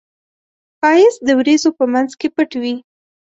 [0.79, 2.75] ښایست د وریځو په منځ کې پټ وي